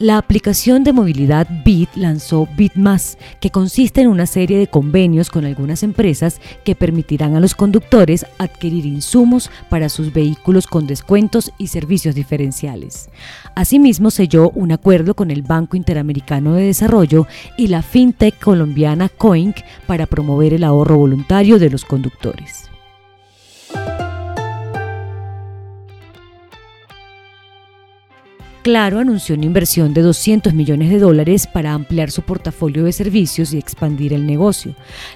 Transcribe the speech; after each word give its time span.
La 0.00 0.16
aplicación 0.16 0.84
de 0.84 0.92
movilidad 0.92 1.48
Bit 1.64 1.96
lanzó 1.96 2.46
BitMás, 2.56 3.18
que 3.40 3.50
consiste 3.50 4.00
en 4.00 4.06
una 4.06 4.26
serie 4.26 4.56
de 4.56 4.68
convenios 4.68 5.28
con 5.28 5.44
algunas 5.44 5.82
empresas 5.82 6.40
que 6.62 6.76
permitirán 6.76 7.34
a 7.34 7.40
los 7.40 7.56
conductores 7.56 8.24
adquirir 8.38 8.86
insumos 8.86 9.50
para 9.68 9.88
sus 9.88 10.12
vehículos 10.12 10.68
con 10.68 10.86
descuentos 10.86 11.50
y 11.58 11.66
servicios 11.66 12.14
diferenciales. 12.14 13.10
Asimismo, 13.56 14.12
selló 14.12 14.50
un 14.50 14.70
acuerdo 14.70 15.14
con 15.14 15.32
el 15.32 15.42
Banco 15.42 15.76
Interamericano 15.76 16.54
de 16.54 16.66
Desarrollo 16.66 17.26
y 17.56 17.66
la 17.66 17.82
fintech 17.82 18.38
colombiana 18.38 19.08
Coinc 19.08 19.56
para 19.88 20.06
promover 20.06 20.54
el 20.54 20.62
ahorro 20.62 20.96
voluntario 20.96 21.58
de 21.58 21.70
los 21.70 21.84
conductores. 21.84 22.70
Claro 28.68 28.98
anunció 28.98 29.34
una 29.34 29.46
inversión 29.46 29.94
de 29.94 30.02
200 30.02 30.52
millones 30.52 30.90
de 30.90 30.98
dólares 30.98 31.46
para 31.46 31.72
ampliar 31.72 32.10
su 32.10 32.20
portafolio 32.20 32.84
de 32.84 32.92
servicios 32.92 33.54
y 33.54 33.58
expandir 33.58 34.12
el 34.12 34.26
negocio. 34.26 34.74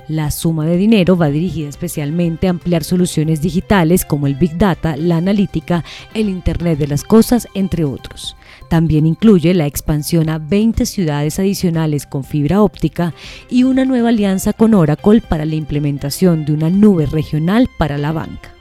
La 0.08 0.30
suma 0.30 0.64
de 0.64 0.78
dinero 0.78 1.18
va 1.18 1.28
dirigida 1.28 1.68
especialmente 1.68 2.46
a 2.46 2.50
ampliar 2.50 2.82
soluciones 2.82 3.42
digitales 3.42 4.06
como 4.06 4.26
el 4.26 4.36
Big 4.36 4.56
Data, 4.56 4.96
la 4.96 5.18
analítica, 5.18 5.84
el 6.14 6.30
Internet 6.30 6.78
de 6.78 6.86
las 6.86 7.04
Cosas, 7.04 7.46
entre 7.52 7.84
otros. 7.84 8.36
También 8.70 9.04
incluye 9.04 9.52
la 9.52 9.66
expansión 9.66 10.30
a 10.30 10.38
20 10.38 10.86
ciudades 10.86 11.38
adicionales 11.38 12.06
con 12.06 12.24
fibra 12.24 12.62
óptica 12.62 13.12
y 13.50 13.64
una 13.64 13.84
nueva 13.84 14.08
alianza 14.08 14.54
con 14.54 14.72
Oracle 14.72 15.20
para 15.20 15.44
la 15.44 15.56
implementación 15.56 16.46
de 16.46 16.54
una 16.54 16.70
nube 16.70 17.04
regional 17.04 17.68
para 17.76 17.98
la 17.98 18.12
banca. 18.12 18.51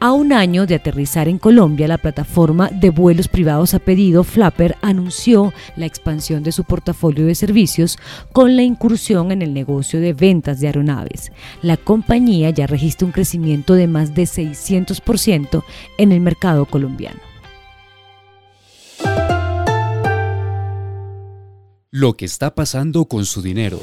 A 0.00 0.12
un 0.12 0.32
año 0.32 0.64
de 0.64 0.76
aterrizar 0.76 1.26
en 1.26 1.38
Colombia, 1.38 1.88
la 1.88 1.98
plataforma 1.98 2.68
de 2.68 2.90
vuelos 2.90 3.26
privados 3.26 3.74
a 3.74 3.80
pedido 3.80 4.22
Flapper 4.22 4.76
anunció 4.80 5.52
la 5.74 5.86
expansión 5.86 6.44
de 6.44 6.52
su 6.52 6.62
portafolio 6.62 7.26
de 7.26 7.34
servicios 7.34 7.98
con 8.32 8.54
la 8.54 8.62
incursión 8.62 9.32
en 9.32 9.42
el 9.42 9.52
negocio 9.52 10.00
de 10.00 10.12
ventas 10.12 10.60
de 10.60 10.68
aeronaves. 10.68 11.32
La 11.62 11.76
compañía 11.76 12.50
ya 12.50 12.68
registra 12.68 13.06
un 13.06 13.12
crecimiento 13.12 13.74
de 13.74 13.88
más 13.88 14.14
de 14.14 14.22
600% 14.22 15.64
en 15.98 16.12
el 16.12 16.20
mercado 16.20 16.64
colombiano. 16.66 17.18
Lo 21.90 22.16
que 22.16 22.24
está 22.24 22.54
pasando 22.54 23.06
con 23.06 23.24
su 23.24 23.42
dinero. 23.42 23.80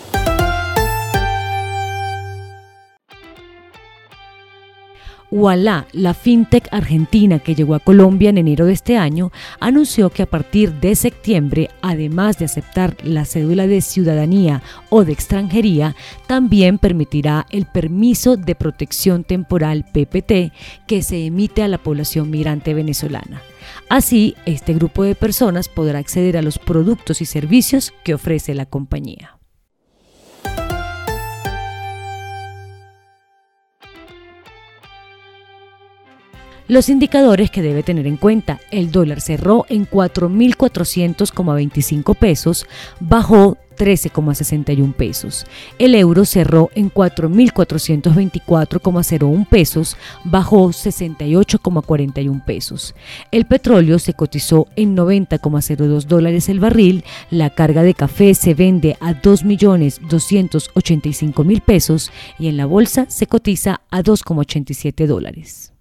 Ualá, 5.32 5.88
la 5.92 6.14
fintech 6.14 6.68
argentina 6.72 7.40
que 7.40 7.56
llegó 7.56 7.76
a 7.76 7.80
Colombia 7.80 8.30
en 8.30 8.38
enero 8.38 8.66
de 8.66 8.74
este 8.74 8.98
año, 8.98 9.32
anunció 9.60 10.10
que 10.10 10.24
a 10.24 10.28
partir 10.28 10.74
de 10.76 10.96
septiembre, 10.96 11.70
además 11.82 12.38
de 12.38 12.46
aceptar 12.46 12.96
la 13.04 13.26
cédula 13.26 13.68
de 13.68 13.82
ciudadanía 13.82 14.62
o 14.90 15.04
de 15.04 15.14
extranjería, 15.14 15.96
también 16.28 16.78
permitirá 16.78 17.48
el 17.50 17.66
permiso 17.66 18.38
de 18.38 18.56
protección 18.56 19.24
temporal 19.24 19.86
PPT 19.92 20.54
que 20.88 21.02
se 21.02 21.26
emite 21.26 21.64
a 21.64 21.68
la 21.68 21.80
población 21.80 22.30
migrante 22.30 22.74
venezolana. 22.74 23.42
Así, 23.90 24.36
este 24.46 24.74
grupo 24.74 25.04
de 25.04 25.16
personas 25.16 25.70
podrá 25.70 26.00
acceder 26.00 26.38
a 26.38 26.44
los 26.44 26.60
productos 26.60 27.22
y 27.22 27.26
servicios 27.26 27.94
que 28.04 28.14
ofrece 28.14 28.54
la 28.54 28.66
compañía. 28.66 29.35
Los 36.68 36.90
indicadores 36.90 37.52
que 37.52 37.62
debe 37.62 37.84
tener 37.84 38.08
en 38.08 38.18
cuenta, 38.18 38.60
el 38.72 38.90
dólar 38.90 39.22
cerró 39.22 39.68
en 39.70 39.88
4.400,25 39.88 42.16
pesos, 42.16 42.66
bajó 43.00 43.60
13,61 43.78 44.96
pesos. 44.96 45.46
El 45.78 45.94
euro 45.94 46.26
cerró 46.26 46.72
en 46.74 46.92
4.424,01 46.92 49.48
pesos, 49.48 49.96
bajó 50.24 50.70
68,41 50.70 52.44
pesos. 52.44 52.96
El 53.32 53.46
petróleo 53.46 54.00
se 54.00 54.16
cotizó 54.16 54.66
en 54.76 54.98
90,02 54.98 56.06
dólares 56.06 56.50
el 56.50 56.60
barril. 56.60 57.04
La 57.30 57.52
carga 57.52 57.84
de 57.84 57.94
café 57.94 58.34
se 58.34 58.56
vende 58.56 58.98
a 59.02 59.14
2.285.000 59.14 61.62
pesos 61.62 62.12
y 62.40 62.48
en 62.48 62.58
la 62.58 62.66
bolsa 62.66 63.06
se 63.08 63.28
cotiza 63.28 63.82
a 63.92 64.02
2,87 64.02 65.06
dólares. 65.06 65.75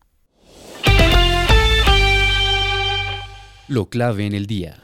Lo 3.67 3.87
clave 3.87 4.27
en 4.27 4.35
el 4.35 4.47
día. 4.47 4.77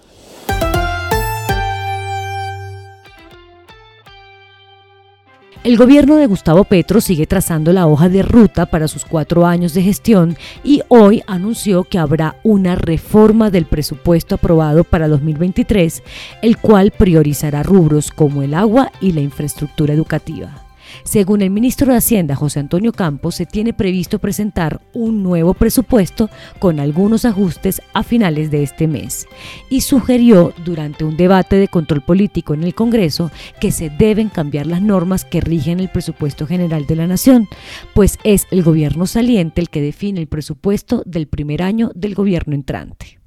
El 5.62 5.76
gobierno 5.76 6.16
de 6.16 6.26
Gustavo 6.26 6.64
Petro 6.64 7.02
sigue 7.02 7.26
trazando 7.26 7.74
la 7.74 7.86
hoja 7.86 8.08
de 8.08 8.22
ruta 8.22 8.64
para 8.64 8.88
sus 8.88 9.04
cuatro 9.04 9.44
años 9.44 9.74
de 9.74 9.82
gestión 9.82 10.38
y 10.64 10.80
hoy 10.88 11.22
anunció 11.26 11.84
que 11.84 11.98
habrá 11.98 12.36
una 12.42 12.74
reforma 12.74 13.50
del 13.50 13.66
presupuesto 13.66 14.36
aprobado 14.36 14.84
para 14.84 15.06
2023, 15.08 16.02
el 16.40 16.56
cual 16.56 16.90
priorizará 16.90 17.62
rubros 17.62 18.10
como 18.10 18.42
el 18.42 18.54
agua 18.54 18.90
y 19.02 19.12
la 19.12 19.20
infraestructura 19.20 19.92
educativa. 19.92 20.69
Según 21.04 21.42
el 21.42 21.50
ministro 21.50 21.92
de 21.92 21.98
Hacienda, 21.98 22.36
José 22.36 22.60
Antonio 22.60 22.92
Campos, 22.92 23.34
se 23.34 23.46
tiene 23.46 23.72
previsto 23.72 24.18
presentar 24.18 24.80
un 24.92 25.22
nuevo 25.22 25.54
presupuesto 25.54 26.30
con 26.58 26.80
algunos 26.80 27.24
ajustes 27.24 27.82
a 27.92 28.02
finales 28.02 28.50
de 28.50 28.62
este 28.62 28.86
mes 28.86 29.26
y 29.68 29.82
sugirió 29.82 30.52
durante 30.64 31.04
un 31.04 31.16
debate 31.16 31.56
de 31.56 31.68
control 31.68 32.02
político 32.02 32.54
en 32.54 32.64
el 32.64 32.74
Congreso 32.74 33.30
que 33.60 33.72
se 33.72 33.90
deben 33.90 34.28
cambiar 34.28 34.66
las 34.66 34.82
normas 34.82 35.24
que 35.24 35.40
rigen 35.40 35.80
el 35.80 35.88
presupuesto 35.88 36.46
general 36.46 36.86
de 36.86 36.96
la 36.96 37.06
Nación, 37.06 37.48
pues 37.94 38.18
es 38.24 38.46
el 38.50 38.62
gobierno 38.62 39.06
saliente 39.06 39.60
el 39.60 39.70
que 39.70 39.80
define 39.80 40.20
el 40.20 40.28
presupuesto 40.28 41.02
del 41.06 41.26
primer 41.26 41.62
año 41.62 41.90
del 41.94 42.14
gobierno 42.14 42.54
entrante. 42.54 43.20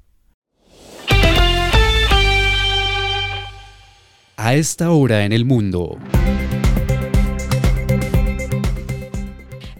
A 4.36 4.54
esta 4.54 4.90
hora 4.90 5.24
en 5.24 5.32
el 5.32 5.44
mundo. 5.44 5.96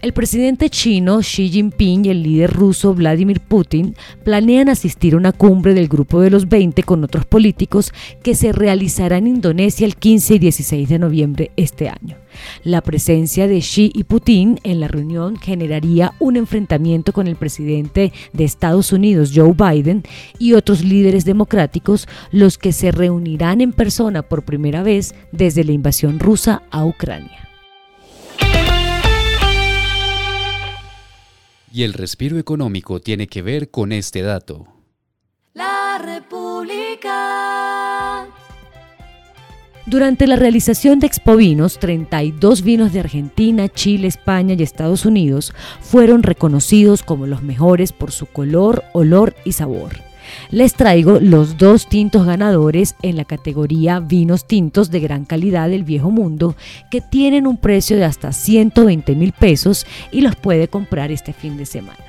El 0.05 0.13
presidente 0.13 0.69
chino 0.69 1.21
Xi 1.21 1.49
Jinping 1.49 2.05
y 2.05 2.11
el 2.11 2.23
líder 2.23 2.53
ruso 2.53 2.93
Vladimir 2.93 3.41
Putin 3.41 3.97
planean 4.23 4.69
asistir 4.69 5.15
a 5.15 5.17
una 5.17 5.33
cumbre 5.33 5.73
del 5.73 5.89
Grupo 5.89 6.21
de 6.21 6.29
los 6.29 6.47
20 6.47 6.83
con 6.83 7.03
otros 7.05 7.25
políticos 7.25 7.91
que 8.23 8.35
se 8.35 8.53
realizará 8.53 9.17
en 9.17 9.29
Indonesia 9.29 9.87
el 9.87 9.97
15 9.97 10.35
y 10.35 10.39
16 10.41 10.89
de 10.91 10.99
noviembre 10.99 11.53
este 11.57 11.89
año. 11.89 12.19
La 12.65 12.83
presencia 12.83 13.49
de 13.49 13.61
Xi 13.61 13.93
y 13.95 14.05
Putin 14.05 14.61
en 14.63 14.81
la 14.81 14.89
reunión 14.89 15.39
generaría 15.39 16.13
un 16.19 16.37
enfrentamiento 16.37 17.15
con 17.15 17.27
el 17.27 17.37
presidente 17.37 18.13
de 18.35 18.45
Estados 18.45 18.93
Unidos, 18.93 19.33
Joe 19.35 19.55
Biden, 19.55 20.03
y 20.39 20.53
otros 20.53 20.85
líderes 20.85 21.25
democráticos, 21.25 22.09
los 22.31 22.59
que 22.59 22.75
se 22.75 22.93
reunirán 22.93 23.63
en 23.63 23.73
persona 23.73 24.21
por 24.21 24.45
primera 24.45 24.83
vez 24.83 25.15
desde 25.33 25.65
la 25.65 25.73
invasión 25.73 26.19
rusa 26.19 26.61
a 26.71 26.85
Ucrania. 26.85 27.54
Y 31.75 31.83
el 31.83 31.93
respiro 31.93 32.39
económico 32.39 33.01
tiene 33.01 33.27
que 33.27 33.43
ver 33.43 33.73
con 33.73 33.91
este 33.91 34.23
dato. 34.23 34.69
La 35.55 35.99
República. 36.01 37.09
Durante 39.85 40.29
la 40.29 40.37
realización 40.37 41.01
de 41.01 41.09
Expo 41.09 41.35
Vinos, 41.35 41.81
32 41.81 42.63
vinos 42.63 42.93
de 42.93 43.01
Argentina, 43.01 43.69
Chile, 43.69 44.07
España 44.07 44.55
y 44.57 44.63
Estados 44.63 45.05
Unidos 45.05 45.53
fueron 45.81 46.23
reconocidos 46.23 47.03
como 47.03 47.27
los 47.27 47.43
mejores 47.43 47.91
por 47.91 48.13
su 48.13 48.27
color, 48.27 48.85
olor 48.93 49.35
y 49.45 49.51
sabor 49.51 50.14
les 50.51 50.75
traigo 50.75 51.21
los 51.21 51.57
dos 51.59 51.89
tintos 51.89 52.27
ganadores 52.27 52.95
en 53.03 53.17
la 53.17 53.25
categoría 53.25 54.01
vinos 54.01 54.47
tintos 54.47 54.91
de 54.91 55.01
gran 55.01 55.25
calidad 55.25 55.69
del 55.69 55.85
viejo 55.85 56.11
mundo 56.11 56.57
que 56.91 57.01
tienen 57.01 57.47
un 57.47 57.57
precio 57.57 57.97
de 57.97 58.05
hasta 58.05 58.33
120 58.33 59.15
mil 59.15 59.33
pesos 59.33 59.87
y 60.13 60.21
los 60.21 60.37
puede 60.37 60.69
comprar 60.69 61.11
este 61.11 61.33
fin 61.33 61.57
de 61.57 61.67
semana. 61.67 62.05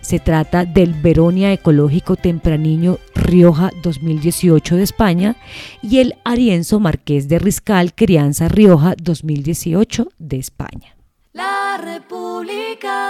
Se 0.00 0.18
trata 0.18 0.64
del 0.64 0.94
Veronia 0.94 1.52
Ecológico 1.52 2.16
Tempraniño 2.16 2.98
Rioja 3.14 3.70
2018 3.82 4.76
de 4.76 4.82
España 4.82 5.36
y 5.82 5.98
el 5.98 6.14
Arienzo 6.24 6.80
Marqués 6.80 7.28
de 7.28 7.38
Riscal 7.38 7.94
Crianza 7.94 8.48
Rioja 8.48 8.94
2018 9.00 10.08
de 10.18 10.38
España. 10.38 10.96
La 11.32 11.78
República. 11.82 13.07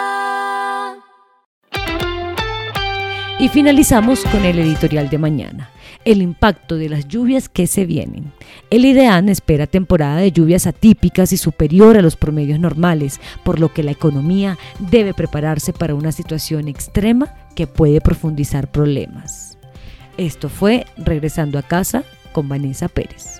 Y 3.40 3.48
finalizamos 3.48 4.24
con 4.24 4.44
el 4.44 4.58
editorial 4.58 5.08
de 5.08 5.18
mañana 5.18 5.70
el 6.04 6.22
impacto 6.22 6.76
de 6.76 6.88
las 6.88 7.06
lluvias 7.06 7.48
que 7.48 7.66
se 7.66 7.84
vienen. 7.84 8.32
El 8.70 8.84
IDEAN 8.84 9.28
espera 9.28 9.66
temporada 9.66 10.16
de 10.16 10.32
lluvias 10.32 10.66
atípicas 10.66 11.32
y 11.32 11.36
superior 11.36 11.96
a 11.98 12.02
los 12.02 12.16
promedios 12.16 12.58
normales, 12.58 13.20
por 13.44 13.60
lo 13.60 13.72
que 13.72 13.82
la 13.82 13.90
economía 13.90 14.56
debe 14.78 15.12
prepararse 15.12 15.72
para 15.72 15.94
una 15.94 16.12
situación 16.12 16.66
extrema 16.66 17.34
que 17.54 17.66
puede 17.66 18.00
profundizar 18.00 18.70
problemas. 18.70 19.58
Esto 20.16 20.48
fue 20.48 20.86
Regresando 20.96 21.58
a 21.58 21.62
casa 21.62 22.04
con 22.32 22.48
Vanessa 22.48 22.88
Pérez. 22.88 23.37